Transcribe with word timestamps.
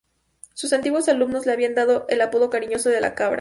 Sus 0.55 0.73
antiguos 0.73 1.07
alumnos 1.09 1.45
le 1.45 1.51
había 1.51 1.71
dado 1.75 2.07
el 2.09 2.21
apodo 2.21 2.49
cariñoso 2.49 2.89
de 2.89 3.01
"la 3.01 3.13
cabra". 3.13 3.29